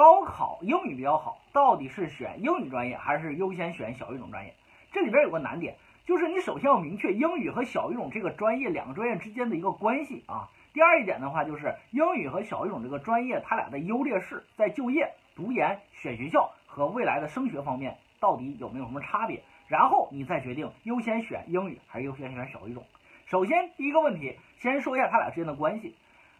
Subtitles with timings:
[0.00, 4.54] 高考英语比较好，到底是选英语专业还是优先选小语种专业？
[4.92, 5.76] 这里边有个难点，
[6.06, 10.48] 就是你首先要明确英语和小语种这个专业两个专业之间的一个关系啊。
[10.72, 19.42] 第二一点的话，就是英语和小语种这个专业，它俩的优劣势在就业、读研、选学校和未来的升学方面到底有没有什么差别？
[19.68, 22.86] 然后你再决定优先选英语还是优先选小语种。
[23.26, 25.94] 首先第一个问题，先说一下它俩之间的关系。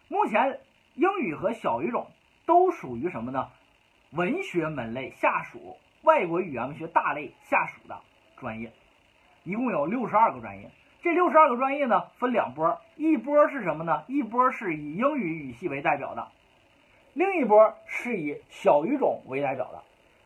[0.07, 0.59] 目前
[0.95, 2.07] 英语和小语种
[2.51, 3.47] 都属于什么呢？
[4.09, 8.01] 文学门类下属外国语言文学大类下属的
[8.35, 8.73] 专业，
[9.45, 10.69] 一共有六十二个专业。
[11.01, 14.03] 这六十二个专业呢，分两波，一波是什么呢？
[14.07, 16.27] 一波是以英语语系为代表的，
[17.13, 19.81] 另一波是以小语种为代表的。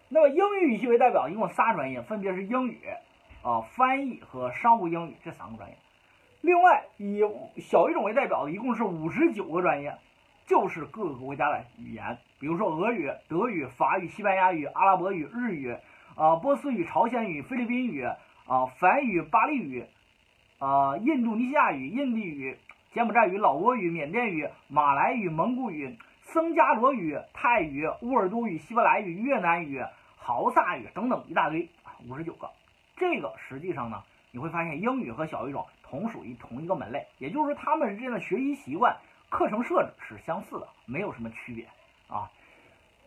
[0.10, 2.80] 那么英语语系为代表，一共仨专业，分别是英语、
[3.44, 5.78] 啊翻译和商务英语这三个专业。
[6.42, 7.22] 另外以
[7.62, 9.96] 小语种为代表的，一共是五十九个专业，
[10.46, 15.76] 就是各个国家的语言，比如说俄语、德语、法语、西班牙语、阿拉伯语、日语、
[16.16, 19.86] 啊波斯语、朝鲜语、菲律宾语、啊梵语、巴利语。
[20.60, 22.58] 呃，印度尼西亚语、印地语、
[22.92, 29.84] 柬埔寨语、老挝语、缅甸语、马来语、蒙古语、僧伽罗语、泰语、乌尔都语、希伯来语、越南语、
[30.16, 32.50] 豪萨语等等一大堆啊，五十九个。
[32.96, 38.96] 这个实际上呢，你会发现英语和小语种同属于同一个门类，也就是说，他们之间的学习习惯、
[39.30, 41.66] 课程设置是相似的，没有什么区别
[42.08, 42.32] 啊。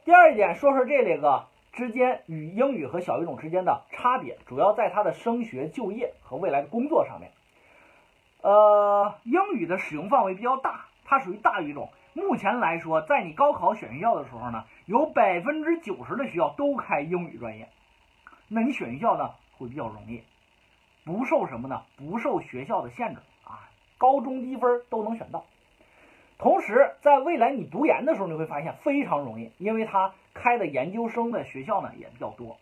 [0.05, 7.31] 第二一点，说说这两个之间与英语和小语种之间的差别，主要在它的升学、就业和未来的工作上面。
[8.41, 11.91] 呃，英语的使用范围比较大，它属于大语种。
[12.15, 17.69] 目前来说，在你高考选学校的时候呢，有百分之九十的学校都开英语专业，
[18.49, 20.23] 那你选学校呢会比较容易，
[21.05, 21.83] 不受什么呢？
[21.97, 25.45] 不受学校的限制啊，高中低分都能选到。
[26.69, 32.59] 同时，在未来你读研的时候，你会发现非常容易，因为它开的研究生的学校呢也比较多。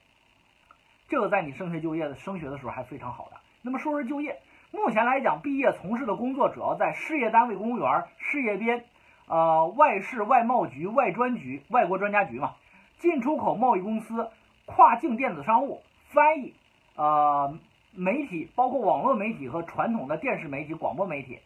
[1.08, 3.36] 这个在你升学就业的升学的时候还非常好的。
[3.62, 4.38] 那么说说就业。
[4.70, 8.84] 目前来讲，毕业从事的工作主要在事业单位公务员、事业编、
[9.26, 12.54] 呃外事外贸局、外专局、外国专家局嘛，
[12.98, 14.30] 进出口贸易公司、
[14.66, 16.54] 跨境电子商务、翻译、
[16.94, 17.58] 呃
[17.92, 21.40] 媒体，包括网络媒体和传统的电视媒体、广播媒体，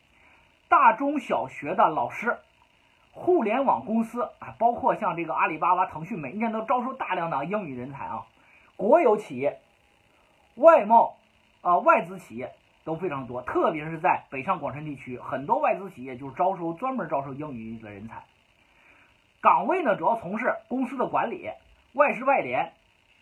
[0.68, 2.36] 大中小学的老师，
[3.12, 8.26] 互联网公司啊，包括像这个阿里巴巴、腾讯，每一年都招收大量的英语人才啊，
[8.76, 9.60] 国有企业、
[10.54, 11.16] 外贸
[11.62, 12.52] 啊外资企业。
[12.82, 18.24] 都非常多，特别是在北上广深地区，很多外资企业就是招收专门招收英语的人才。
[19.42, 21.50] 岗位呢，主要从事公司的管理、
[21.92, 22.72] 外事外联、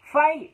[0.04, 0.52] 翻译、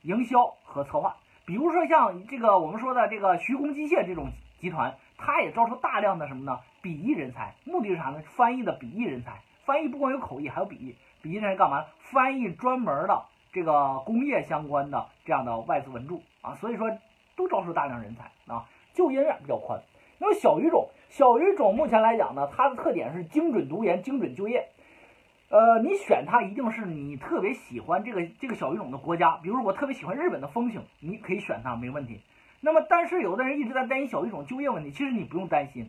[0.00, 1.16] 营销和策划。
[1.44, 6.60] 比如说像这个我们说的这个徐工机械这种集团，它也招收大量的什么呢？
[6.82, 8.22] 笔译人才，目的是啥呢？
[8.36, 10.96] 翻译的笔译人才，翻译不光有口译，还有笔译。
[11.22, 11.84] 笔译人才干嘛？
[11.98, 16.54] 翻译专门的这个工业相关的这样的外资文著啊。
[16.54, 16.96] 所以说。
[17.36, 19.82] 都招收大量人才啊，就业面比较宽。
[20.18, 24.70] 那么小语种，小语种目前来讲呢，它的特点是精准读研、精准就业。
[25.50, 32.22] 呃，你选它一定是你特别喜欢这个这个小语种的国家，比如说我特别喜欢日本的风情，你可以选它没问题。
[32.66, 35.88] 那么，但是有的人一直在担心小语种就业问题，其实你不用担心，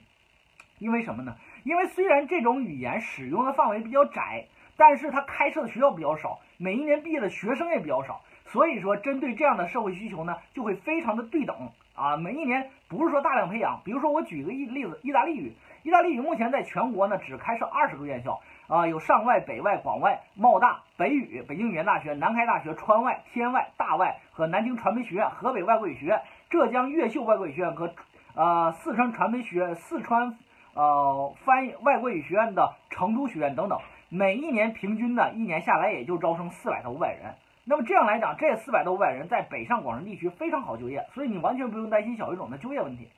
[0.78, 1.36] 因为什么呢？
[1.64, 4.46] 因为虽然这种语言使用的范围比较窄，
[4.78, 8.22] 但是它开设的学校比较少，每一年毕业的学生也比较少。
[8.46, 12.16] 所以说，针对这样的社会需求呢，就会非常的对等啊。
[12.16, 27.94] 每一年不是说大量培养，比如说我举一个例例子，意大利语，意大利语目前在全国呢只开设二十个院校啊，有上外、北外、广外、贸大、北语、北京语言大学、南开大学、川外、天外、大外和南京传媒学院、河北外国语学院、浙江越秀外国语学院和
[28.34, 30.38] 呃四川传媒学院、四川
[30.74, 33.78] 呃翻译外国语学院的成都学院等等。
[34.10, 37.36] 每一年平均呢一年下来也就招生四百到五百人。
[37.66, 43.10] 那么这样来讲，这四百到五百人在北上广深地区非常好就业，所以你完全不用担心小语种的就业问题。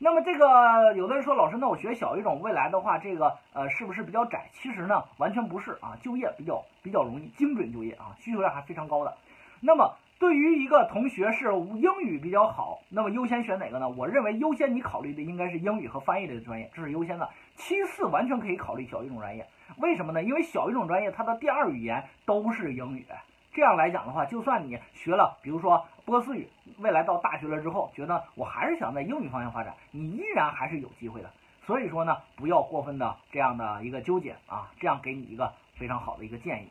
[0.00, 4.48] 那么这个有的人说，老师，那我学小语种未来的话，这个呃是不是比较窄？
[4.52, 9.14] 其实呢，完全不是啊，就业比较比较容易，精准就业啊，需求量还非常高的。
[9.60, 13.88] 那么对于一个同学是英语比较好，那么优先选哪个呢？
[13.88, 17.28] 我认为优先你考虑的应该是英语和翻译类的专业，这是优先的。
[17.54, 20.20] 其次完全可以考虑小语种专业，为什么呢？
[20.20, 23.06] 因为小语种专业它的第二语言都是英语。
[23.52, 26.48] 这样来讲的话，就算你学了，比如说波斯语，
[26.78, 31.30] 未来到大学了之后，觉得我还是想在英语方向发展，你依然还是有机会的。
[31.64, 36.68] 所以说呢，不要过分的这样的一个纠结啊，这样给你一个非常好的一个建议。